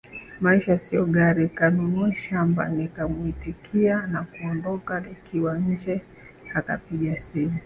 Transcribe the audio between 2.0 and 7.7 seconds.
shamba Nikamuitikia na kuondoka Nikiwa nje akapiga simu